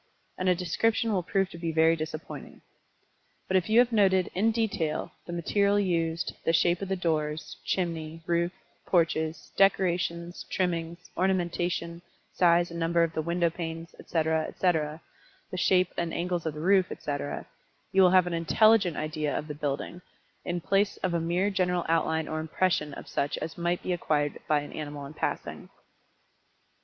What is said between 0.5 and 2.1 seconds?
description will prove to be very